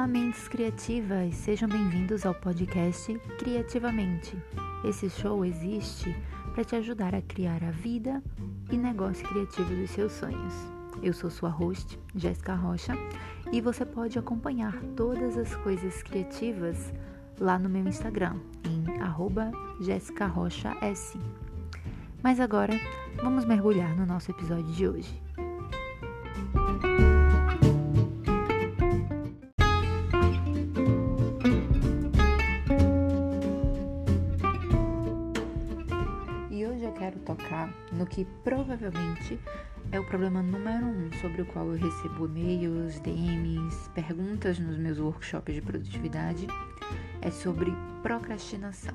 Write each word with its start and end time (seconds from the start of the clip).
Olá, 0.00 0.06
mentes 0.06 0.48
criativas! 0.48 1.34
Sejam 1.34 1.68
bem-vindos 1.68 2.24
ao 2.24 2.34
podcast 2.34 3.12
Criativamente. 3.38 4.34
Esse 4.82 5.10
show 5.10 5.44
existe 5.44 6.16
para 6.54 6.64
te 6.64 6.74
ajudar 6.74 7.14
a 7.14 7.20
criar 7.20 7.62
a 7.62 7.70
vida 7.70 8.22
e 8.70 8.78
negócio 8.78 9.28
criativo 9.28 9.74
dos 9.74 9.90
seus 9.90 10.12
sonhos. 10.12 10.54
Eu 11.02 11.12
sou 11.12 11.28
sua 11.28 11.50
host, 11.50 12.00
Jéssica 12.16 12.54
Rocha, 12.54 12.94
e 13.52 13.60
você 13.60 13.84
pode 13.84 14.18
acompanhar 14.18 14.72
todas 14.96 15.36
as 15.36 15.54
coisas 15.56 16.02
criativas 16.02 16.94
lá 17.38 17.58
no 17.58 17.68
meu 17.68 17.86
Instagram, 17.86 18.36
em 18.64 19.02
arroba 19.02 19.52
S. 20.80 21.18
Mas 22.22 22.40
agora, 22.40 22.72
vamos 23.16 23.44
mergulhar 23.44 23.94
no 23.94 24.06
nosso 24.06 24.30
episódio 24.30 24.72
de 24.72 24.88
hoje. 24.88 25.22
Que 38.20 38.24
provavelmente 38.44 39.40
é 39.90 39.98
o 39.98 40.04
problema 40.04 40.42
número 40.42 40.84
um 40.84 41.10
sobre 41.22 41.40
o 41.40 41.46
qual 41.46 41.66
eu 41.68 41.78
recebo 41.78 42.26
e-mails, 42.26 43.00
DMs, 43.00 43.88
perguntas 43.94 44.58
nos 44.58 44.76
meus 44.76 44.98
workshops 44.98 45.54
de 45.54 45.62
produtividade, 45.62 46.46
é 47.22 47.30
sobre 47.30 47.72
procrastinação. 48.02 48.92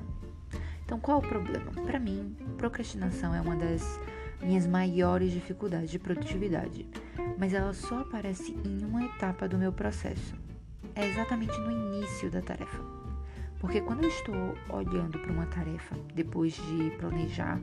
Então, 0.84 1.00
qual 1.00 1.18
o 1.18 1.22
problema? 1.22 1.72
Para 1.72 1.98
mim, 1.98 2.36
procrastinação 2.56 3.34
é 3.34 3.40
uma 3.40 3.56
das 3.56 3.98
minhas 4.40 4.64
maiores 4.64 5.32
dificuldades 5.32 5.90
de 5.90 5.98
produtividade, 5.98 6.88
mas 7.36 7.52
ela 7.52 7.72
só 7.72 8.02
aparece 8.02 8.56
em 8.64 8.84
uma 8.84 9.04
etapa 9.06 9.48
do 9.48 9.58
meu 9.58 9.72
processo. 9.72 10.36
É 10.94 11.04
exatamente 11.04 11.58
no 11.58 11.72
início 11.72 12.30
da 12.30 12.40
tarefa. 12.40 12.80
Porque 13.58 13.80
quando 13.80 14.04
eu 14.04 14.08
estou 14.08 14.54
olhando 14.68 15.18
para 15.18 15.32
uma 15.32 15.46
tarefa 15.46 15.96
depois 16.14 16.54
de 16.54 16.90
planejar, 16.98 17.60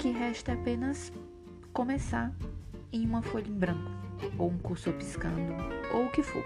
que 0.00 0.10
resta 0.10 0.52
é 0.52 0.54
apenas 0.54 1.12
começar 1.74 2.34
em 2.90 3.04
uma 3.04 3.20
folha 3.20 3.46
em 3.46 3.52
branco, 3.52 3.90
ou 4.38 4.48
um 4.48 4.56
cursor 4.56 4.94
piscando, 4.94 5.52
ou 5.92 6.06
o 6.06 6.10
que 6.10 6.22
for. 6.22 6.42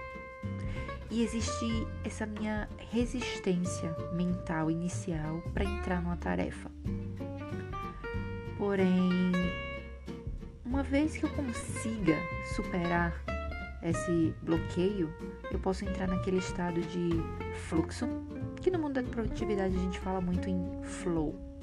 E 1.08 1.22
existe 1.22 1.86
essa 2.02 2.26
minha 2.26 2.68
resistência 2.90 3.94
mental 4.12 4.72
inicial 4.72 5.40
para 5.52 5.64
entrar 5.64 6.02
numa 6.02 6.16
tarefa. 6.16 6.68
Porém, 8.58 9.30
uma 10.64 10.82
vez 10.82 11.16
que 11.16 11.24
eu 11.24 11.30
consiga 11.30 12.16
superar 12.56 13.14
esse 13.84 14.34
bloqueio, 14.42 15.14
eu 15.52 15.60
posso 15.60 15.84
entrar 15.84 16.08
naquele 16.08 16.38
estado 16.38 16.80
de 16.80 17.10
fluxo, 17.68 18.08
que 18.60 18.68
no 18.68 18.80
mundo 18.80 18.94
da 18.94 19.02
produtividade 19.04 19.76
a 19.76 19.78
gente 19.78 20.00
fala 20.00 20.20
muito 20.20 20.50
em 20.50 20.82
flow. 20.82 21.53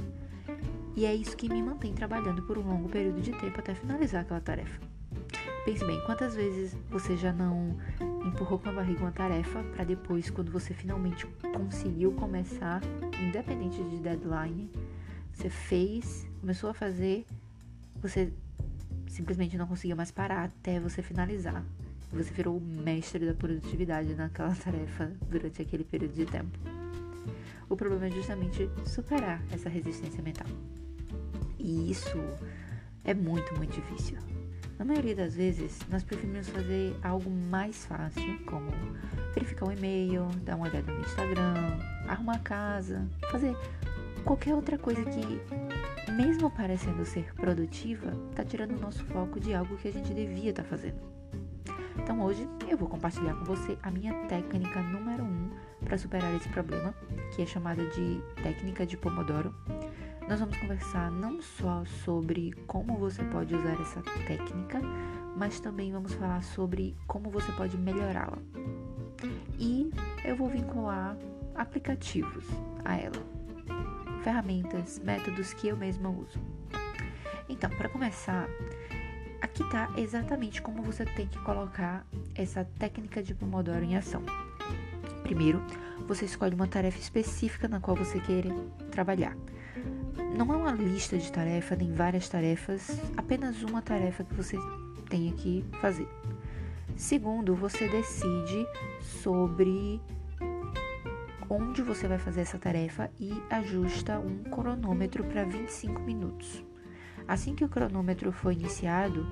E 1.01 1.05
é 1.07 1.15
isso 1.15 1.35
que 1.35 1.49
me 1.49 1.63
mantém 1.63 1.95
trabalhando 1.95 2.43
por 2.43 2.59
um 2.59 2.61
longo 2.61 2.87
período 2.87 3.21
de 3.21 3.31
tempo 3.31 3.59
até 3.59 3.73
finalizar 3.73 4.21
aquela 4.21 4.39
tarefa. 4.39 4.79
Pense 5.65 5.83
bem, 5.83 5.99
quantas 6.05 6.35
vezes 6.35 6.77
você 6.91 7.17
já 7.17 7.33
não 7.33 7.75
empurrou 8.23 8.59
com 8.59 8.69
a 8.69 8.71
barriga 8.71 9.01
uma 9.01 9.11
tarefa 9.11 9.63
para 9.63 9.83
depois, 9.83 10.29
quando 10.29 10.51
você 10.51 10.75
finalmente 10.75 11.25
conseguiu 11.55 12.11
começar, 12.11 12.81
independente 13.19 13.83
de 13.83 13.97
deadline, 13.97 14.69
você 15.33 15.49
fez, 15.49 16.27
começou 16.39 16.69
a 16.69 16.73
fazer, 16.75 17.25
você 17.99 18.31
simplesmente 19.07 19.57
não 19.57 19.65
conseguia 19.65 19.95
mais 19.95 20.11
parar 20.11 20.43
até 20.43 20.79
você 20.79 21.01
finalizar. 21.01 21.65
Você 22.13 22.31
virou 22.31 22.57
o 22.57 22.61
mestre 22.61 23.25
da 23.25 23.33
produtividade 23.33 24.13
naquela 24.13 24.53
tarefa 24.63 25.11
durante 25.27 25.63
aquele 25.63 25.83
período 25.83 26.13
de 26.13 26.27
tempo. 26.27 26.59
O 27.67 27.75
problema 27.75 28.05
é 28.05 28.11
justamente 28.11 28.69
superar 28.85 29.41
essa 29.51 29.67
resistência 29.67 30.21
mental. 30.21 30.45
E 31.63 31.91
isso 31.91 32.17
é 33.05 33.13
muito, 33.13 33.53
muito 33.55 33.73
difícil. 33.73 34.17
Na 34.79 34.85
maioria 34.85 35.15
das 35.15 35.35
vezes, 35.35 35.79
nós 35.89 36.03
preferimos 36.03 36.49
fazer 36.49 36.97
algo 37.03 37.29
mais 37.29 37.85
fácil, 37.85 38.39
como 38.45 38.71
verificar 39.33 39.67
um 39.67 39.71
e-mail, 39.71 40.27
dar 40.43 40.55
uma 40.55 40.67
olhada 40.67 40.91
no 40.91 41.01
Instagram, 41.01 41.77
arrumar 42.07 42.37
a 42.37 42.39
casa, 42.39 43.07
fazer 43.29 43.55
qualquer 44.23 44.55
outra 44.55 44.79
coisa 44.79 45.03
que, 45.03 46.11
mesmo 46.11 46.49
parecendo 46.49 47.05
ser 47.05 47.31
produtiva, 47.35 48.11
está 48.31 48.43
tirando 48.43 48.75
o 48.75 48.81
nosso 48.81 49.05
foco 49.05 49.39
de 49.39 49.53
algo 49.53 49.77
que 49.77 49.87
a 49.87 49.93
gente 49.93 50.15
devia 50.15 50.49
estar 50.49 50.63
tá 50.63 50.69
fazendo. 50.69 50.99
Então 51.97 52.19
hoje 52.21 52.47
eu 52.67 52.75
vou 52.75 52.89
compartilhar 52.89 53.35
com 53.35 53.45
você 53.45 53.77
a 53.83 53.91
minha 53.91 54.13
técnica 54.25 54.81
número 54.81 55.23
1 55.23 55.27
um 55.27 55.49
para 55.85 55.97
superar 55.97 56.33
esse 56.35 56.49
problema, 56.49 56.93
que 57.35 57.43
é 57.43 57.45
chamada 57.45 57.85
de 57.89 58.19
técnica 58.41 58.83
de 58.83 58.97
Pomodoro. 58.97 59.53
Nós 60.31 60.39
vamos 60.39 60.55
conversar 60.59 61.11
não 61.11 61.41
só 61.41 61.83
sobre 62.05 62.53
como 62.65 62.95
você 62.95 63.21
pode 63.21 63.53
usar 63.53 63.73
essa 63.81 64.01
técnica, 64.25 64.79
mas 65.35 65.59
também 65.59 65.91
vamos 65.91 66.13
falar 66.13 66.41
sobre 66.41 66.95
como 67.05 67.29
você 67.29 67.51
pode 67.51 67.77
melhorá-la. 67.77 68.37
E 69.59 69.91
eu 70.23 70.37
vou 70.37 70.47
vincular 70.47 71.17
aplicativos 71.53 72.45
a 72.85 72.95
ela, 72.95 73.21
ferramentas, 74.23 74.99
métodos 74.99 75.51
que 75.51 75.67
eu 75.67 75.75
mesma 75.75 76.09
uso. 76.09 76.39
Então, 77.49 77.69
para 77.69 77.89
começar, 77.89 78.47
aqui 79.41 79.63
está 79.63 79.91
exatamente 79.97 80.61
como 80.61 80.81
você 80.81 81.03
tem 81.03 81.27
que 81.27 81.39
colocar 81.39 82.07
essa 82.35 82.63
técnica 82.79 83.21
de 83.21 83.35
Pomodoro 83.35 83.83
em 83.83 83.97
ação. 83.97 84.23
Primeiro, 85.23 85.61
você 86.07 86.23
escolhe 86.23 86.55
uma 86.55 86.67
tarefa 86.67 86.99
específica 86.99 87.67
na 87.67 87.81
qual 87.81 87.97
você 87.97 88.17
quer 88.21 88.45
trabalhar. 88.91 89.35
Não 90.37 90.53
é 90.53 90.57
uma 90.57 90.71
lista 90.71 91.17
de 91.17 91.31
tarefas, 91.31 91.77
nem 91.77 91.91
várias 91.93 92.27
tarefas, 92.27 92.99
apenas 93.17 93.61
uma 93.63 93.81
tarefa 93.81 94.23
que 94.23 94.33
você 94.33 94.57
tem 95.09 95.31
que 95.31 95.65
fazer. 95.79 96.07
Segundo, 96.95 97.55
você 97.55 97.87
decide 97.87 98.65
sobre 99.01 100.01
onde 101.49 101.81
você 101.81 102.07
vai 102.07 102.17
fazer 102.17 102.41
essa 102.41 102.57
tarefa 102.57 103.11
e 103.19 103.33
ajusta 103.49 104.19
um 104.19 104.43
cronômetro 104.43 105.23
para 105.23 105.43
25 105.43 105.99
minutos. 106.01 106.63
Assim 107.27 107.55
que 107.55 107.65
o 107.65 107.69
cronômetro 107.69 108.31
for 108.31 108.51
iniciado, 108.51 109.27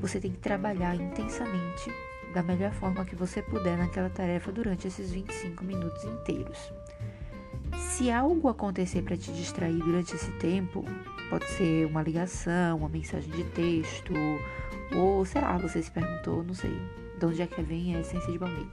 você 0.00 0.20
tem 0.20 0.30
que 0.30 0.38
trabalhar 0.38 0.94
intensamente 0.94 1.90
da 2.32 2.42
melhor 2.42 2.72
forma 2.72 3.04
que 3.04 3.14
você 3.14 3.42
puder 3.42 3.78
naquela 3.78 4.10
tarefa 4.10 4.50
durante 4.50 4.88
esses 4.88 5.10
25 5.10 5.64
minutos 5.64 6.04
inteiros. 6.04 6.72
Se 7.78 8.10
algo 8.10 8.48
acontecer 8.48 9.02
para 9.02 9.16
te 9.16 9.32
distrair 9.32 9.78
durante 9.78 10.14
esse 10.14 10.30
tempo, 10.32 10.84
pode 11.30 11.48
ser 11.50 11.86
uma 11.86 12.02
ligação, 12.02 12.78
uma 12.78 12.88
mensagem 12.88 13.30
de 13.30 13.44
texto, 13.44 14.12
ou 14.94 15.24
sei 15.24 15.40
lá, 15.40 15.56
você 15.58 15.82
se 15.82 15.90
perguntou, 15.90 16.42
não 16.42 16.54
sei, 16.54 16.76
de 17.18 17.26
onde 17.26 17.42
é 17.42 17.46
que 17.46 17.62
vem 17.62 17.96
a 17.96 18.00
essência 18.00 18.30
de 18.30 18.38
baunilha. 18.38 18.70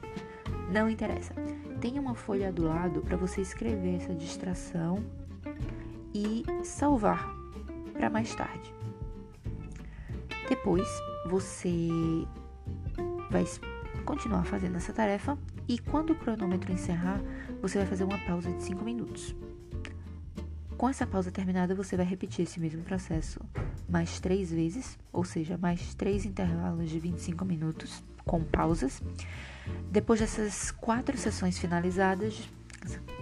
Não 0.72 0.90
interessa. 0.90 1.34
Tenha 1.79 2.00
uma 2.00 2.16
folha 2.16 2.51
do 2.51 2.63
lado 2.63 3.01
para 3.01 3.17
você 3.17 3.41
escrever 3.41 3.95
essa 3.95 4.13
distração 4.13 5.03
e 6.13 6.44
salvar 6.63 7.34
para 7.94 8.09
mais 8.09 8.34
tarde. 8.35 8.73
Depois, 10.47 10.88
você 11.28 11.90
vai 13.29 13.45
continuar 14.06 14.44
fazendo 14.44 14.75
essa 14.78 14.91
tarefa 14.91 15.38
e 15.67 15.79
quando 15.79 16.11
o 16.11 16.16
cronômetro 16.16 16.72
encerrar, 16.72 17.22
você 17.61 17.77
vai 17.77 17.88
fazer 17.88 18.03
uma 18.03 18.17
pausa 18.17 18.51
de 18.51 18.63
5 18.63 18.83
minutos. 18.83 19.35
Com 20.77 20.89
essa 20.89 21.05
pausa 21.05 21.31
terminada, 21.31 21.75
você 21.75 21.95
vai 21.95 22.05
repetir 22.05 22.44
esse 22.44 22.59
mesmo 22.59 22.81
processo 22.81 23.39
mais 23.88 24.19
três 24.19 24.52
vezes, 24.52 24.97
ou 25.13 25.23
seja, 25.23 25.58
mais 25.58 25.93
três 25.93 26.25
intervalos 26.25 26.90
de 26.90 26.99
25 26.99 27.46
minutos 27.46 28.03
com 28.25 28.43
pausas. 28.43 28.99
Depois 29.91 30.19
dessas 30.19 30.72
quatro 30.72 31.16
sessões 31.17 31.59
finalizadas, 31.59 32.49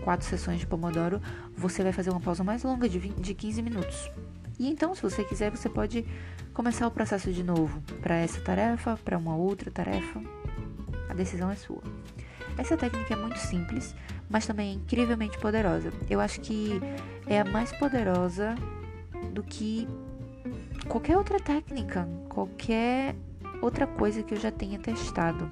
quatro 0.06 0.26
sessões 0.26 0.62
de 0.62 0.68
Pomodoro, 0.68 1.22
você 1.56 1.84
vai 1.84 1.92
fazer 1.92 2.12
uma 2.12 2.22
pausa 2.22 2.44
mais 2.46 2.64
longa 2.64 2.88
de, 2.88 2.98
20, 2.98 3.20
de 3.20 3.34
15 3.34 3.62
minutos. 3.62 4.10
E 4.58 4.70
então, 4.70 4.96
se 4.96 5.02
você 5.02 5.24
quiser, 5.24 5.52
você 5.52 5.68
pode 5.68 6.06
começar 6.54 6.88
o 6.88 6.92
processo 6.92 7.32
de 7.32 7.44
novo 7.44 7.82
para 8.02 8.16
essa 8.16 8.40
tarefa, 8.42 8.98
para 9.04 9.18
uma 9.18 9.36
outra 9.36 9.70
tarefa. 9.70 10.22
A 11.10 11.14
decisão 11.14 11.50
é 11.52 11.56
sua. 11.56 11.82
Essa 12.58 12.76
técnica 12.76 13.14
é 13.14 13.18
muito 13.18 13.38
simples, 13.38 13.96
mas 14.30 14.46
também 14.46 14.72
é 14.72 14.74
incrivelmente 14.74 15.38
poderosa. 15.40 15.92
Eu 16.10 16.20
acho 16.20 16.40
que 16.42 16.80
é 17.26 17.42
a 17.42 17.46
mais 17.46 17.72
poderosa 17.74 18.56
do 19.34 19.44
que 19.44 19.88
qualquer 20.88 21.18
outra 21.18 21.40
técnica, 21.40 22.08
qualquer 22.30 23.16
outra 23.62 23.88
coisa 23.88 24.22
que 24.24 24.34
eu 24.34 24.40
já 24.40 24.52
tenha 24.52 24.78
testado. 24.80 25.52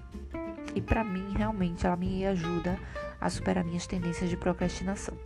E 0.75 0.81
para 0.81 1.03
mim, 1.03 1.33
realmente, 1.35 1.85
ela 1.85 1.95
me 1.95 2.25
ajuda 2.25 2.77
a 3.19 3.29
superar 3.29 3.63
minhas 3.63 3.88
tendências 3.88 4.29
de 4.29 4.38
procrastinação. 4.38 5.18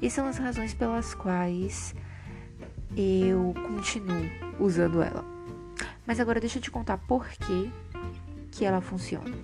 E 0.00 0.10
são 0.10 0.26
as 0.26 0.38
razões 0.38 0.72
pelas 0.72 1.14
quais 1.14 1.94
eu 2.96 3.54
continuo 3.66 4.30
usando 4.58 5.02
ela. 5.02 5.24
Mas 6.06 6.20
agora 6.20 6.40
deixa 6.40 6.58
eu 6.58 6.62
te 6.62 6.70
contar 6.70 6.98
por 6.98 7.28
que, 7.28 7.70
que 8.50 8.64
ela 8.64 8.80
funciona. 8.80 9.34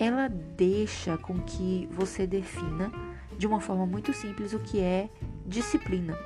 Ela 0.00 0.28
deixa 0.28 1.18
com 1.18 1.38
que 1.40 1.86
você 1.92 2.26
defina 2.26 2.90
de 3.36 3.46
uma 3.46 3.60
forma 3.60 3.84
muito 3.84 4.14
simples 4.14 4.54
o 4.54 4.58
que 4.58 4.80
é 4.80 5.10
disciplina. 5.46 6.18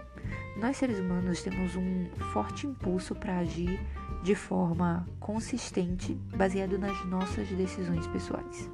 Nós 0.56 0.76
seres 0.76 1.00
humanos 1.00 1.42
temos 1.42 1.74
um 1.74 2.06
forte 2.32 2.68
impulso 2.68 3.16
para 3.16 3.38
agir 3.38 3.80
de 4.22 4.36
forma 4.36 5.04
consistente, 5.18 6.14
baseado 6.36 6.78
nas 6.78 7.04
nossas 7.04 7.48
decisões 7.48 8.06
pessoais. 8.06 8.70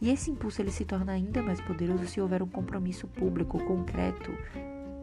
E 0.00 0.08
esse 0.08 0.30
impulso 0.30 0.62
ele 0.62 0.70
se 0.70 0.84
torna 0.84 1.12
ainda 1.12 1.42
mais 1.42 1.60
poderoso 1.60 2.06
se 2.06 2.20
houver 2.20 2.40
um 2.40 2.46
compromisso 2.46 3.08
público 3.08 3.58
concreto, 3.64 4.30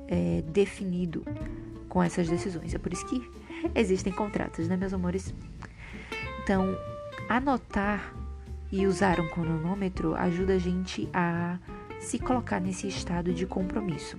é, 0.07 0.41
definido 0.43 1.25
com 1.89 2.01
essas 2.01 2.29
decisões. 2.29 2.73
É 2.73 2.77
por 2.77 2.93
isso 2.93 3.05
que 3.05 3.29
existem 3.75 4.13
contratos, 4.13 4.69
né, 4.69 4.77
meus 4.77 4.93
amores? 4.93 5.35
Então, 6.41 6.73
anotar 7.27 8.20
e 8.71 8.87
usar 8.87 9.19
um 9.19 9.27
cronômetro 9.27 10.15
ajuda 10.15 10.53
a 10.53 10.59
gente 10.59 11.09
a 11.13 11.59
se 11.99 12.17
colocar 12.17 12.59
nesse 12.59 12.87
estado 12.87 13.33
de 13.33 13.45
compromisso. 13.45 14.17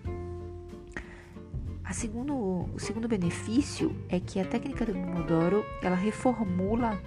Segundo, 1.93 2.35
o 2.75 2.79
segundo 2.79 3.07
benefício 3.07 3.95
é 4.09 4.19
que 4.19 4.41
a 4.41 4.45
técnica 4.45 4.87
do 4.87 4.93
Pomodoro 4.93 5.65
ela 5.83 5.95
reformula 5.95 6.99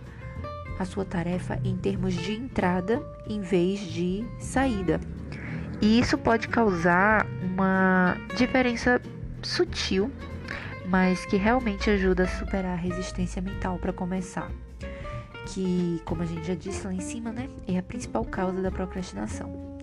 a 0.78 0.86
sua 0.86 1.04
tarefa 1.04 1.60
em 1.64 1.76
termos 1.76 2.14
de 2.14 2.34
entrada 2.34 3.02
em 3.28 3.42
vez 3.42 3.80
de 3.80 4.24
saída. 4.40 5.02
E 5.82 6.00
isso 6.00 6.18
pode 6.18 6.48
causar 6.48 7.26
uma 7.42 8.16
diferença 8.38 9.02
sutil, 9.42 10.12
mas 10.88 11.26
que 11.26 11.36
realmente 11.36 11.90
ajuda 11.90 12.24
a 12.24 12.28
superar 12.28 12.74
a 12.74 12.82
resistência 12.82 13.42
mental 13.42 13.78
para 13.80 13.92
começar. 13.92 14.52
Que, 15.48 16.02
como 16.06 16.24
a 16.24 16.26
gente 16.26 16.46
já 16.46 16.56
disse 16.56 16.86
lá 16.86 16.94
em 16.94 17.00
cima, 17.00 17.32
né, 17.32 17.50
é 17.68 17.78
a 17.78 17.84
principal 17.84 18.26
causa 18.26 18.62
da 18.62 18.72
procrastinação. 18.72 19.76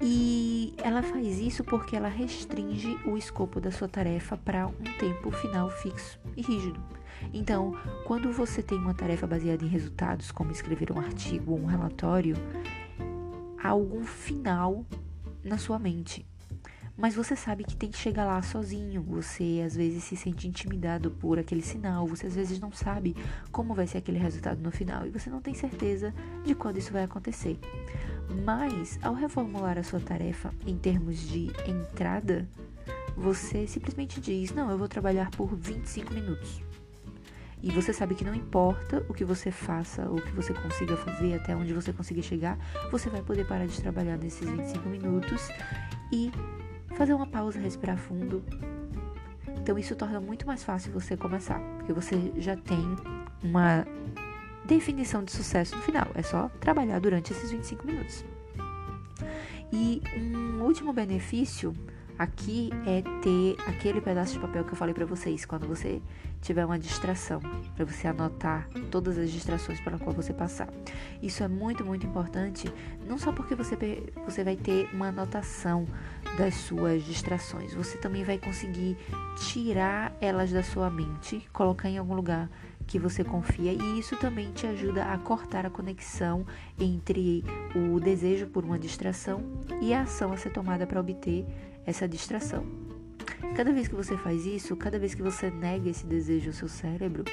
E 0.00 0.74
ela 0.78 1.02
faz 1.02 1.40
isso 1.40 1.64
porque 1.64 1.96
ela 1.96 2.08
restringe 2.08 2.96
o 3.04 3.16
escopo 3.16 3.60
da 3.60 3.70
sua 3.70 3.88
tarefa 3.88 4.36
para 4.36 4.68
um 4.68 4.98
tempo 4.98 5.30
final 5.32 5.68
fixo 5.68 6.20
e 6.36 6.42
rígido. 6.42 6.80
Então, 7.34 7.76
quando 8.06 8.32
você 8.32 8.62
tem 8.62 8.78
uma 8.78 8.94
tarefa 8.94 9.26
baseada 9.26 9.64
em 9.64 9.68
resultados, 9.68 10.30
como 10.30 10.52
escrever 10.52 10.92
um 10.92 11.00
artigo 11.00 11.52
ou 11.52 11.60
um 11.60 11.66
relatório, 11.66 12.36
há 13.60 13.70
algum 13.70 14.04
final 14.04 14.86
na 15.42 15.58
sua 15.58 15.80
mente. 15.80 16.24
Mas 16.98 17.14
você 17.14 17.36
sabe 17.36 17.62
que 17.62 17.76
tem 17.76 17.92
que 17.92 17.96
chegar 17.96 18.24
lá 18.24 18.42
sozinho. 18.42 19.00
Você 19.02 19.62
às 19.64 19.76
vezes 19.76 20.02
se 20.02 20.16
sente 20.16 20.48
intimidado 20.48 21.12
por 21.12 21.38
aquele 21.38 21.62
sinal. 21.62 22.04
Você 22.08 22.26
às 22.26 22.34
vezes 22.34 22.58
não 22.58 22.72
sabe 22.72 23.14
como 23.52 23.72
vai 23.72 23.86
ser 23.86 23.98
aquele 23.98 24.18
resultado 24.18 24.60
no 24.60 24.72
final. 24.72 25.06
E 25.06 25.10
você 25.10 25.30
não 25.30 25.40
tem 25.40 25.54
certeza 25.54 26.12
de 26.44 26.56
quando 26.56 26.78
isso 26.78 26.92
vai 26.92 27.04
acontecer. 27.04 27.56
Mas, 28.44 28.98
ao 29.00 29.14
reformular 29.14 29.78
a 29.78 29.84
sua 29.84 30.00
tarefa 30.00 30.52
em 30.66 30.76
termos 30.76 31.20
de 31.20 31.52
entrada, 31.68 32.48
você 33.16 33.64
simplesmente 33.68 34.20
diz: 34.20 34.50
Não, 34.52 34.68
eu 34.68 34.76
vou 34.76 34.88
trabalhar 34.88 35.30
por 35.30 35.54
25 35.54 36.12
minutos. 36.12 36.60
E 37.62 37.70
você 37.70 37.92
sabe 37.92 38.16
que 38.16 38.24
não 38.24 38.34
importa 38.34 39.04
o 39.08 39.14
que 39.14 39.24
você 39.24 39.52
faça, 39.52 40.08
ou 40.08 40.18
o 40.18 40.22
que 40.22 40.32
você 40.32 40.52
consiga 40.52 40.96
fazer, 40.96 41.34
até 41.34 41.54
onde 41.54 41.72
você 41.72 41.92
consiga 41.92 42.22
chegar, 42.22 42.58
você 42.90 43.08
vai 43.08 43.22
poder 43.22 43.46
parar 43.46 43.66
de 43.66 43.80
trabalhar 43.80 44.16
nesses 44.16 44.48
25 44.48 44.88
minutos 44.88 45.48
e 46.12 46.30
fazer 46.98 47.14
uma 47.14 47.26
pausa, 47.26 47.60
respirar 47.60 47.96
fundo. 47.96 48.42
Então 49.60 49.78
isso 49.78 49.94
torna 49.94 50.20
muito 50.20 50.44
mais 50.44 50.64
fácil 50.64 50.92
você 50.92 51.16
começar, 51.16 51.60
porque 51.76 51.92
você 51.92 52.32
já 52.36 52.56
tem 52.56 52.84
uma 53.42 53.86
definição 54.64 55.22
de 55.22 55.30
sucesso 55.30 55.76
no 55.76 55.82
final. 55.82 56.08
É 56.14 56.22
só 56.22 56.50
trabalhar 56.60 56.98
durante 56.98 57.32
esses 57.32 57.52
25 57.52 57.86
minutos. 57.86 58.24
E 59.72 60.02
um 60.16 60.62
último 60.62 60.92
benefício 60.92 61.72
aqui 62.18 62.70
é 62.84 63.02
ter 63.22 63.56
aquele 63.68 64.00
pedaço 64.00 64.32
de 64.32 64.40
papel 64.40 64.64
que 64.64 64.72
eu 64.72 64.76
falei 64.76 64.92
para 64.92 65.06
vocês 65.06 65.44
quando 65.44 65.68
você 65.68 66.02
tiver 66.40 66.64
uma 66.64 66.78
distração, 66.78 67.40
para 67.74 67.84
você 67.84 68.08
anotar 68.08 68.68
todas 68.90 69.18
as 69.18 69.30
distrações 69.30 69.80
pela 69.80 69.98
qual 69.98 70.14
você 70.14 70.32
passar. 70.32 70.68
Isso 71.22 71.42
é 71.42 71.48
muito, 71.48 71.84
muito 71.84 72.06
importante, 72.06 72.72
não 73.06 73.18
só 73.18 73.32
porque 73.32 73.54
você, 73.54 73.76
você 74.24 74.44
vai 74.44 74.56
ter 74.56 74.88
uma 74.92 75.08
anotação 75.08 75.86
das 76.36 76.54
suas 76.54 77.02
distrações, 77.02 77.74
você 77.74 77.98
também 77.98 78.24
vai 78.24 78.38
conseguir 78.38 78.96
tirar 79.36 80.16
elas 80.20 80.50
da 80.50 80.62
sua 80.62 80.90
mente, 80.90 81.46
colocar 81.52 81.88
em 81.88 81.98
algum 81.98 82.14
lugar 82.14 82.48
que 82.86 82.98
você 82.98 83.22
confia 83.22 83.72
e 83.72 83.98
isso 83.98 84.16
também 84.16 84.50
te 84.52 84.66
ajuda 84.66 85.04
a 85.04 85.18
cortar 85.18 85.66
a 85.66 85.70
conexão 85.70 86.46
entre 86.80 87.44
o 87.74 88.00
desejo 88.00 88.46
por 88.46 88.64
uma 88.64 88.78
distração 88.78 89.42
e 89.82 89.92
a 89.92 90.02
ação 90.02 90.32
a 90.32 90.36
ser 90.38 90.50
tomada 90.50 90.86
para 90.86 90.98
obter 90.98 91.44
essa 91.84 92.08
distração. 92.08 92.87
Cada 93.56 93.72
vez 93.72 93.88
que 93.88 93.94
você 93.94 94.16
faz 94.16 94.46
isso, 94.46 94.76
cada 94.76 94.98
vez 94.98 95.14
que 95.14 95.22
você 95.22 95.50
nega 95.50 95.88
esse 95.88 96.06
desejo 96.06 96.48
ao 96.48 96.52
seu 96.52 96.68
cérebro, 96.68 97.24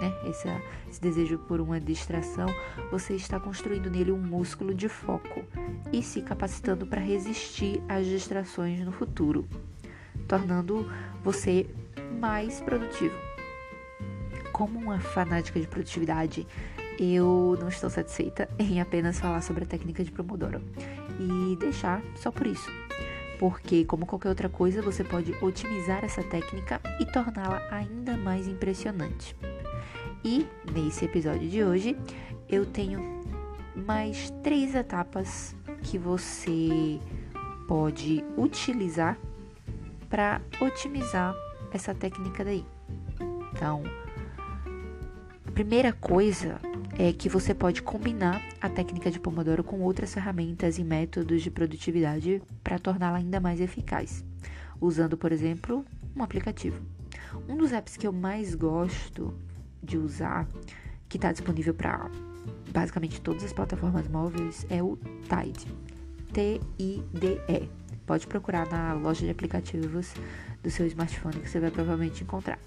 né, 0.00 0.12
esse, 0.28 0.48
esse 0.88 1.00
desejo 1.00 1.38
por 1.38 1.60
uma 1.60 1.80
distração, 1.80 2.46
você 2.90 3.14
está 3.14 3.38
construindo 3.38 3.90
nele 3.90 4.12
um 4.12 4.18
músculo 4.18 4.74
de 4.74 4.88
foco 4.88 5.44
e 5.92 6.02
se 6.02 6.22
capacitando 6.22 6.86
para 6.86 7.00
resistir 7.00 7.82
às 7.88 8.06
distrações 8.06 8.80
no 8.80 8.92
futuro, 8.92 9.46
tornando 10.26 10.90
você 11.22 11.66
mais 12.20 12.60
produtivo 12.60 13.14
como 14.58 14.76
uma 14.76 14.98
fanática 14.98 15.60
de 15.60 15.68
produtividade, 15.68 16.44
eu 16.98 17.56
não 17.60 17.68
estou 17.68 17.88
satisfeita 17.88 18.48
em 18.58 18.80
apenas 18.80 19.20
falar 19.20 19.40
sobre 19.40 19.62
a 19.62 19.66
técnica 19.66 20.02
de 20.02 20.10
Pomodoro 20.10 20.60
e 21.20 21.56
deixar 21.56 22.02
só 22.16 22.32
por 22.32 22.44
isso. 22.44 22.87
Porque, 23.38 23.84
como 23.84 24.04
qualquer 24.04 24.28
outra 24.28 24.48
coisa, 24.48 24.82
você 24.82 25.04
pode 25.04 25.32
otimizar 25.40 26.04
essa 26.04 26.22
técnica 26.22 26.80
e 27.00 27.06
torná-la 27.06 27.62
ainda 27.70 28.16
mais 28.16 28.48
impressionante. 28.48 29.36
E 30.24 30.46
nesse 30.72 31.04
episódio 31.04 31.48
de 31.48 31.62
hoje, 31.62 31.96
eu 32.48 32.66
tenho 32.66 33.22
mais 33.76 34.30
três 34.42 34.74
etapas 34.74 35.54
que 35.82 35.96
você 35.96 36.98
pode 37.68 38.24
utilizar 38.36 39.16
para 40.08 40.40
otimizar 40.60 41.34
essa 41.72 41.94
técnica 41.94 42.44
daí. 42.44 42.64
Então, 43.52 43.82
primeira 45.58 45.92
coisa 45.92 46.60
é 46.96 47.12
que 47.12 47.28
você 47.28 47.52
pode 47.52 47.82
combinar 47.82 48.40
a 48.60 48.68
técnica 48.68 49.10
de 49.10 49.18
Pomodoro 49.18 49.64
com 49.64 49.80
outras 49.80 50.14
ferramentas 50.14 50.78
e 50.78 50.84
métodos 50.84 51.42
de 51.42 51.50
produtividade 51.50 52.40
para 52.62 52.78
torná-la 52.78 53.18
ainda 53.18 53.40
mais 53.40 53.60
eficaz, 53.60 54.24
usando, 54.80 55.16
por 55.16 55.32
exemplo, 55.32 55.84
um 56.14 56.22
aplicativo. 56.22 56.80
Um 57.48 57.56
dos 57.56 57.72
apps 57.72 57.96
que 57.96 58.06
eu 58.06 58.12
mais 58.12 58.54
gosto 58.54 59.34
de 59.82 59.98
usar, 59.98 60.46
que 61.08 61.16
está 61.16 61.32
disponível 61.32 61.74
para 61.74 62.08
basicamente 62.70 63.20
todas 63.20 63.42
as 63.42 63.52
plataformas 63.52 64.06
móveis, 64.06 64.64
é 64.70 64.80
o 64.80 64.96
Tide. 65.24 65.66
T-I-D-E. 66.32 67.68
Pode 68.06 68.28
procurar 68.28 68.70
na 68.70 68.92
loja 68.92 69.24
de 69.24 69.32
aplicativos 69.32 70.14
do 70.62 70.70
seu 70.70 70.86
smartphone 70.86 71.40
que 71.40 71.50
você 71.50 71.58
vai 71.58 71.72
provavelmente 71.72 72.22
encontrar 72.22 72.60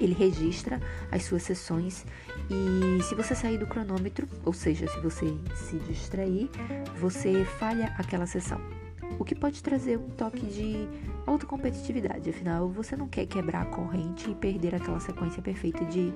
ele 0.00 0.14
registra 0.14 0.80
as 1.10 1.24
suas 1.24 1.42
sessões 1.42 2.04
e 2.50 3.02
se 3.02 3.14
você 3.14 3.34
sair 3.34 3.58
do 3.58 3.66
cronômetro, 3.66 4.28
ou 4.44 4.52
seja, 4.52 4.86
se 4.86 5.00
você 5.00 5.34
se 5.54 5.76
distrair, 5.78 6.50
você 6.98 7.44
falha 7.44 7.94
aquela 7.98 8.26
sessão. 8.26 8.60
O 9.18 9.24
que 9.24 9.34
pode 9.34 9.62
trazer 9.62 9.98
um 9.98 10.08
toque 10.10 10.46
de 10.46 10.88
autocompetitividade, 11.26 12.30
afinal, 12.30 12.68
você 12.68 12.96
não 12.96 13.08
quer 13.08 13.26
quebrar 13.26 13.62
a 13.62 13.66
corrente 13.66 14.30
e 14.30 14.34
perder 14.34 14.74
aquela 14.74 15.00
sequência 15.00 15.42
perfeita 15.42 15.84
de, 15.84 16.12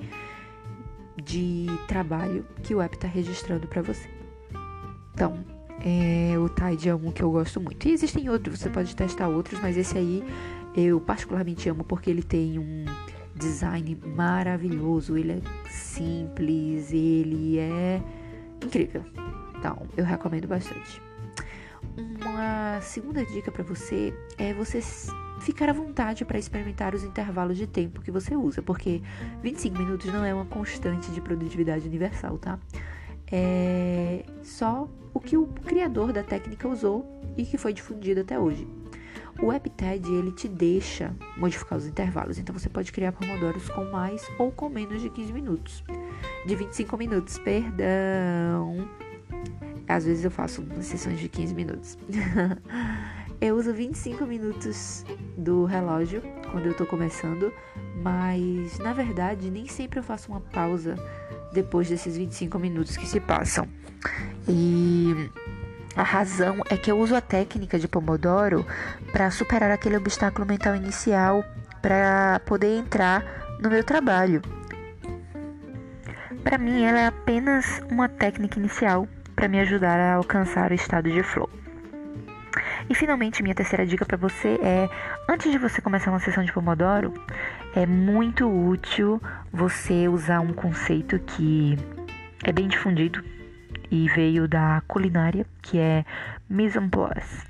de 1.23 1.67
trabalho 1.87 2.45
que 2.63 2.75
o 2.75 2.81
app 2.81 2.97
está 2.97 3.07
registrando 3.07 3.69
para 3.69 3.83
você. 3.83 4.09
Então, 5.15 5.45
é, 5.81 6.39
o 6.39 6.49
Tide 6.49 6.89
é 6.89 6.95
um 6.95 7.13
que 7.13 7.23
eu 7.23 7.31
gosto 7.31 7.61
muito. 7.61 7.87
E 7.87 7.93
existem 7.93 8.29
outros, 8.29 8.59
você 8.59 8.71
pode 8.71 8.95
testar 8.97 9.29
outros, 9.29 9.61
mas 9.61 9.77
esse 9.77 9.97
aí 9.97 10.25
eu 10.75 11.01
particularmente 11.01 11.69
amo 11.69 11.85
porque 11.85 12.11
ele 12.11 12.23
tem 12.23 12.59
um 12.59 12.85
design 13.37 13.97
maravilhoso, 14.05 15.17
ele 15.17 15.33
é 15.33 15.69
simples, 15.71 16.93
ele 16.93 17.59
é 17.59 18.03
incrível. 18.65 19.05
Então, 19.59 19.83
eu 19.97 20.05
recomendo 20.05 20.47
bastante. 20.47 21.03
Uma 22.25 22.81
segunda 22.81 23.25
dica 23.25 23.51
para 23.51 23.63
você 23.63 24.13
é 24.37 24.53
você 24.53 24.81
ficar 25.41 25.69
à 25.69 25.73
vontade 25.73 26.25
para 26.25 26.39
experimentar 26.39 26.95
os 26.95 27.05
intervalos 27.05 27.57
de 27.57 27.67
tempo 27.67 28.03
que 28.03 28.11
você 28.11 28.35
usa, 28.37 28.63
porque 28.63 29.03
25 29.43 29.79
minutos 29.79 30.13
não 30.13 30.25
é 30.25 30.35
uma 30.35 30.47
constante 30.47 31.11
de 31.11 31.21
produtividade 31.21 31.87
universal, 31.87 32.39
tá? 32.39 32.59
É 33.31 34.25
só 34.43 34.89
o 35.13 35.21
que 35.21 35.37
o 35.37 35.47
criador 35.47 36.13
da 36.13 36.23
técnica 36.23 36.69
usou 36.69 37.05
e 37.37 37.45
que 37.45 37.59
foi 37.59 37.73
difundido 37.73 38.21
até 38.21 38.39
hoje. 38.39 38.67
O 39.41 39.47
WebTed 39.47 40.13
ele 40.13 40.33
te 40.33 40.49
deixa 40.49 41.15
modificar 41.37 41.79
os 41.79 41.87
intervalos, 41.87 42.39
então 42.39 42.57
você 42.57 42.69
pode 42.69 42.91
criar 42.91 43.13
pomodoros 43.13 43.69
com 43.69 43.85
mais 43.85 44.27
ou 44.39 44.51
com 44.51 44.69
menos 44.69 45.03
de 45.03 45.11
15 45.11 45.33
minutos. 45.33 45.85
De 46.47 46.57
25 46.57 46.97
minutos, 46.97 47.39
perdão. 47.39 48.89
Às 49.89 50.05
vezes 50.05 50.25
eu 50.25 50.31
faço 50.31 50.65
sessões 50.81 51.21
de 51.21 51.29
15 51.29 51.55
minutos. 51.55 51.99
eu 53.41 53.57
uso 53.57 53.73
25 53.73 54.27
minutos 54.27 55.05
do 55.37 55.65
relógio 55.65 56.23
quando 56.51 56.67
eu 56.67 56.75
tô 56.75 56.87
começando, 56.87 57.53
mas 58.03 58.79
na 58.79 58.93
verdade 58.93 59.51
nem 59.51 59.69
sempre 59.69 59.99
eu 59.99 60.03
faço 60.03 60.33
uma 60.33 60.41
pausa 60.41 60.97
depois 61.53 61.89
desses 61.89 62.17
25 62.17 62.59
minutos 62.59 62.97
que 62.97 63.07
se 63.07 63.21
passam. 63.21 63.69
E 64.49 65.31
a 65.97 66.03
razão 66.03 66.63
é 66.69 66.77
que 66.77 66.91
eu 66.91 66.99
uso 66.99 67.17
a 67.17 67.23
técnica 67.23 67.79
de 67.79 67.89
Pomodoro 67.89 68.67
para 69.13 69.31
superar 69.31 69.71
aquele 69.71 69.97
obstáculo 69.97 70.47
mental 70.47 70.77
inicial 70.77 71.43
para 71.81 72.39
poder 72.45 72.77
entrar 72.77 73.25
no 73.63 73.71
meu 73.71 73.83
trabalho. 73.83 74.43
Para 76.45 76.59
mim, 76.59 76.85
ela 76.85 76.99
é 76.99 77.07
apenas 77.07 77.83
uma 77.91 78.09
técnica 78.09 78.59
inicial 78.59 79.09
para 79.35 79.49
me 79.49 79.59
ajudar 79.61 79.99
a 79.99 80.15
alcançar 80.15 80.71
o 80.71 80.75
estado 80.75 81.11
de 81.11 81.23
flow. 81.23 81.49
E 82.89 82.95
finalmente, 82.95 83.43
minha 83.43 83.55
terceira 83.55 83.87
dica 83.87 84.05
para 84.05 84.19
você 84.19 84.59
é: 84.63 84.89
antes 85.29 85.51
de 85.51 85.59
você 85.59 85.81
começar 85.81 86.11
uma 86.11 86.21
sessão 86.21 86.45
de 86.45 86.53
Pomodoro, 86.53 87.13
é 87.75 87.87
muito 87.87 88.47
útil 88.49 89.21
você 89.51 90.09
usar 90.09 90.41
um 90.41 90.53
conceito 90.53 91.19
que 91.19 91.77
é 92.45 92.53
bem 92.53 92.69
difundido 92.69 93.25
e 93.91 94.09
veio 94.09 94.49
da 94.49 94.83
culinária, 94.87 95.47
que 95.63 95.79
é 95.79 96.05
mise 96.49 96.79
en 96.79 96.89
place. 96.89 97.47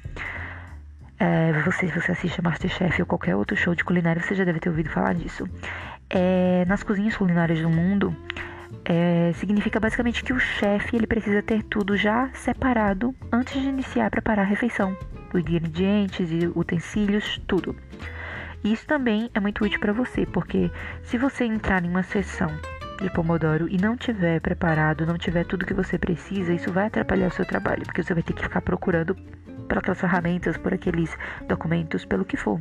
É, 1.18 1.52
você, 1.62 1.88
se 1.88 1.98
você 1.98 2.12
assiste 2.12 2.40
a 2.40 2.42
Masterchef 2.42 3.00
ou 3.00 3.06
qualquer 3.06 3.34
outro 3.36 3.56
show 3.56 3.74
de 3.74 3.84
culinária, 3.84 4.22
você 4.22 4.34
já 4.34 4.44
deve 4.44 4.60
ter 4.60 4.68
ouvido 4.68 4.90
falar 4.90 5.14
disso. 5.14 5.48
É, 6.10 6.64
nas 6.66 6.82
cozinhas 6.82 7.16
culinárias 7.16 7.60
do 7.60 7.70
mundo, 7.70 8.14
é, 8.84 9.32
significa 9.34 9.80
basicamente 9.80 10.22
que 10.22 10.32
o 10.32 10.38
chefe 10.38 10.94
ele 10.94 11.06
precisa 11.06 11.42
ter 11.42 11.62
tudo 11.64 11.96
já 11.96 12.28
separado 12.34 13.14
antes 13.32 13.60
de 13.60 13.68
iniciar 13.68 14.06
a 14.06 14.10
preparar 14.10 14.44
a 14.44 14.48
refeição, 14.48 14.96
os 15.32 15.40
ingredientes 15.40 16.30
e 16.30 16.46
utensílios, 16.54 17.40
tudo. 17.46 17.74
Isso 18.62 18.86
também 18.86 19.30
é 19.32 19.40
muito 19.40 19.64
útil 19.64 19.80
para 19.80 19.92
você, 19.92 20.26
porque 20.26 20.70
se 21.02 21.16
você 21.16 21.44
entrar 21.44 21.84
em 21.84 21.88
uma 21.88 22.02
sessão 22.02 22.50
de 23.00 23.10
Pomodoro 23.10 23.68
e 23.68 23.76
não 23.76 23.96
tiver 23.96 24.40
preparado, 24.40 25.06
não 25.06 25.18
tiver 25.18 25.44
tudo 25.44 25.66
que 25.66 25.74
você 25.74 25.98
precisa, 25.98 26.52
isso 26.52 26.72
vai 26.72 26.86
atrapalhar 26.86 27.28
o 27.28 27.32
seu 27.32 27.44
trabalho, 27.44 27.84
porque 27.84 28.02
você 28.02 28.14
vai 28.14 28.22
ter 28.22 28.32
que 28.32 28.42
ficar 28.42 28.60
procurando 28.62 29.14
por 29.68 29.78
aquelas 29.78 30.00
ferramentas, 30.00 30.56
por 30.56 30.72
aqueles 30.72 31.16
documentos, 31.46 32.04
pelo 32.04 32.24
que 32.24 32.36
for. 32.36 32.60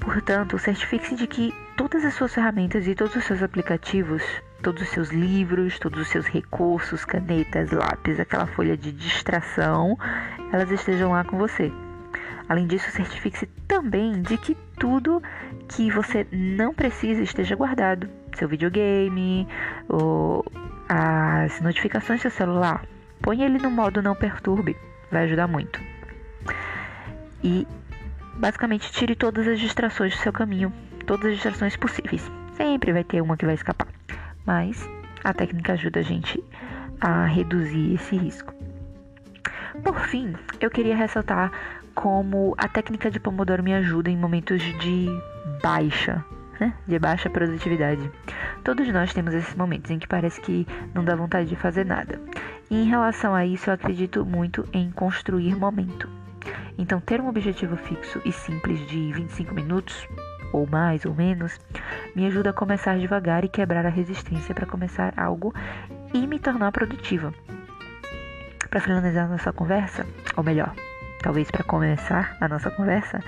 Portanto, 0.00 0.58
certifique-se 0.58 1.16
de 1.16 1.26
que 1.26 1.54
todas 1.76 2.04
as 2.04 2.14
suas 2.14 2.32
ferramentas 2.32 2.86
e 2.86 2.94
todos 2.94 3.16
os 3.16 3.24
seus 3.24 3.42
aplicativos, 3.42 4.22
todos 4.62 4.82
os 4.82 4.88
seus 4.88 5.10
livros, 5.10 5.78
todos 5.78 6.00
os 6.00 6.08
seus 6.08 6.26
recursos, 6.26 7.04
canetas, 7.04 7.70
lápis, 7.70 8.20
aquela 8.20 8.46
folha 8.46 8.76
de 8.76 8.92
distração, 8.92 9.98
elas 10.52 10.70
estejam 10.70 11.10
lá 11.10 11.24
com 11.24 11.36
você. 11.36 11.72
Além 12.48 12.66
disso, 12.66 12.90
certifique-se 12.92 13.46
também 13.66 14.22
de 14.22 14.38
que 14.38 14.56
tudo 14.78 15.20
que 15.68 15.90
você 15.90 16.26
não 16.30 16.72
precisa 16.72 17.22
esteja 17.22 17.56
guardado. 17.56 18.08
Seu 18.36 18.48
videogame, 18.48 19.48
as 20.88 21.60
notificações 21.60 22.20
do 22.20 22.22
seu 22.22 22.30
celular. 22.30 22.84
Põe 23.20 23.42
ele 23.42 23.58
no 23.58 23.70
modo 23.70 24.02
não 24.02 24.14
perturbe, 24.14 24.76
vai 25.10 25.24
ajudar 25.24 25.46
muito. 25.46 25.80
E 27.42 27.66
basicamente 28.34 28.92
tire 28.92 29.16
todas 29.16 29.48
as 29.48 29.58
distrações 29.58 30.14
do 30.14 30.20
seu 30.20 30.32
caminho, 30.32 30.72
todas 31.06 31.26
as 31.26 31.32
distrações 31.34 31.76
possíveis. 31.76 32.30
Sempre 32.56 32.92
vai 32.92 33.04
ter 33.04 33.20
uma 33.22 33.36
que 33.36 33.46
vai 33.46 33.54
escapar, 33.54 33.88
mas 34.44 34.86
a 35.24 35.32
técnica 35.32 35.72
ajuda 35.72 36.00
a 36.00 36.02
gente 36.02 36.42
a 37.00 37.24
reduzir 37.24 37.94
esse 37.94 38.16
risco. 38.16 38.54
Por 39.82 39.98
fim, 40.00 40.34
eu 40.60 40.70
queria 40.70 40.96
ressaltar 40.96 41.50
como 41.94 42.54
a 42.58 42.68
técnica 42.68 43.10
de 43.10 43.18
Pomodoro 43.18 43.62
me 43.62 43.74
ajuda 43.74 44.10
em 44.10 44.16
momentos 44.16 44.62
de 44.62 45.06
baixa, 45.62 46.24
né? 46.60 46.74
de 46.86 46.98
baixa 46.98 47.30
produtividade. 47.30 48.10
Todos 48.64 48.88
nós 48.88 49.12
temos 49.12 49.34
esses 49.34 49.54
momentos 49.54 49.90
em 49.90 49.98
que 49.98 50.08
parece 50.08 50.40
que 50.40 50.66
não 50.94 51.04
dá 51.04 51.14
vontade 51.14 51.48
de 51.48 51.56
fazer 51.56 51.84
nada. 51.84 52.20
E 52.70 52.82
em 52.82 52.88
relação 52.88 53.34
a 53.34 53.46
isso, 53.46 53.70
eu 53.70 53.74
acredito 53.74 54.24
muito 54.24 54.68
em 54.72 54.90
construir 54.90 55.54
momento. 55.54 56.08
Então, 56.78 57.00
ter 57.00 57.20
um 57.20 57.28
objetivo 57.28 57.76
fixo 57.76 58.20
e 58.24 58.32
simples 58.32 58.86
de 58.88 59.12
25 59.12 59.54
minutos, 59.54 60.06
ou 60.52 60.66
mais 60.66 61.04
ou 61.04 61.14
menos, 61.14 61.58
me 62.14 62.26
ajuda 62.26 62.50
a 62.50 62.52
começar 62.52 62.98
devagar 62.98 63.44
e 63.44 63.48
quebrar 63.48 63.86
a 63.86 63.90
resistência 63.90 64.54
para 64.54 64.66
começar 64.66 65.14
algo 65.16 65.54
e 66.12 66.26
me 66.26 66.38
tornar 66.38 66.72
produtiva. 66.72 67.32
Para 68.68 68.80
finalizar 68.80 69.28
nossa 69.28 69.52
conversa, 69.52 70.04
ou 70.36 70.42
melhor, 70.42 70.74
talvez 71.22 71.50
para 71.50 71.64
começar 71.64 72.36
a 72.40 72.48
nossa 72.48 72.70
conversa, 72.70 73.20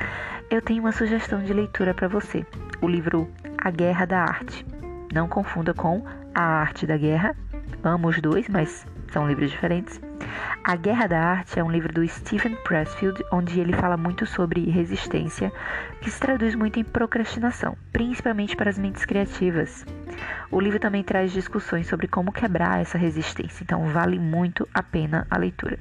eu 0.50 0.62
tenho 0.62 0.82
uma 0.82 0.92
sugestão 0.92 1.42
de 1.42 1.52
leitura 1.52 1.92
para 1.92 2.08
você: 2.08 2.46
o 2.80 2.88
livro 2.88 3.30
A 3.58 3.70
Guerra 3.70 4.06
da 4.06 4.20
Arte. 4.20 4.64
Não 5.12 5.28
confunda 5.28 5.72
com 5.72 6.04
A 6.34 6.42
Arte 6.42 6.86
da 6.86 6.96
Guerra. 6.96 7.34
Amo 7.82 8.08
os 8.08 8.20
dois, 8.20 8.48
mas 8.48 8.86
são 9.12 9.26
livros 9.26 9.50
diferentes. 9.50 10.00
A 10.64 10.76
Guerra 10.76 11.06
da 11.06 11.20
Arte 11.20 11.58
é 11.58 11.64
um 11.64 11.70
livro 11.70 11.92
do 11.92 12.06
Stephen 12.06 12.56
Pressfield, 12.56 13.24
onde 13.32 13.58
ele 13.58 13.72
fala 13.72 13.96
muito 13.96 14.26
sobre 14.26 14.68
resistência, 14.70 15.50
que 16.00 16.10
se 16.10 16.20
traduz 16.20 16.54
muito 16.54 16.78
em 16.78 16.84
procrastinação, 16.84 17.76
principalmente 17.92 18.54
para 18.54 18.68
as 18.68 18.78
mentes 18.78 19.04
criativas. 19.04 19.86
O 20.50 20.60
livro 20.60 20.78
também 20.78 21.02
traz 21.02 21.32
discussões 21.32 21.86
sobre 21.86 22.06
como 22.06 22.32
quebrar 22.32 22.80
essa 22.80 22.98
resistência, 22.98 23.62
então 23.62 23.86
vale 23.86 24.18
muito 24.18 24.68
a 24.74 24.82
pena 24.82 25.26
a 25.30 25.38
leitura. 25.38 25.78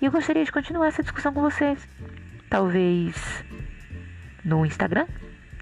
E 0.00 0.06
eu 0.06 0.12
gostaria 0.12 0.44
de 0.44 0.52
continuar 0.52 0.88
essa 0.88 1.02
discussão 1.02 1.32
com 1.32 1.40
vocês. 1.40 1.86
Talvez 2.48 3.44
no 4.44 4.64
Instagram, 4.64 5.06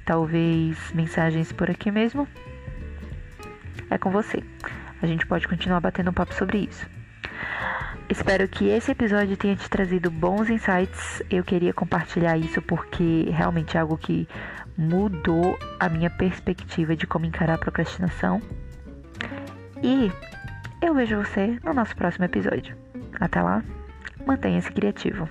talvez 0.04 0.92
mensagens 0.92 1.52
por 1.52 1.70
aqui 1.70 1.90
mesmo. 1.90 2.26
É 3.90 3.98
com 3.98 4.10
você. 4.10 4.42
A 5.02 5.06
gente 5.06 5.26
pode 5.26 5.46
continuar 5.46 5.80
batendo 5.80 6.10
um 6.10 6.14
papo 6.14 6.34
sobre 6.34 6.58
isso. 6.58 6.86
Espero 8.08 8.48
que 8.48 8.68
esse 8.68 8.90
episódio 8.90 9.36
tenha 9.36 9.54
te 9.54 9.68
trazido 9.68 10.10
bons 10.10 10.48
insights. 10.48 11.22
Eu 11.30 11.44
queria 11.44 11.74
compartilhar 11.74 12.38
isso 12.38 12.62
porque 12.62 13.28
realmente 13.30 13.76
é 13.76 13.80
algo 13.80 13.98
que 13.98 14.26
mudou 14.78 15.58
a 15.78 15.88
minha 15.88 16.08
perspectiva 16.08 16.96
de 16.96 17.06
como 17.06 17.26
encarar 17.26 17.54
a 17.54 17.58
procrastinação. 17.58 18.40
E 19.82 20.10
eu 20.80 20.94
vejo 20.94 21.16
você 21.16 21.58
no 21.62 21.74
nosso 21.74 21.94
próximo 21.96 22.24
episódio. 22.24 22.76
Até 23.20 23.42
lá, 23.42 23.62
mantenha-se 24.28 24.70
criativo. 24.70 25.28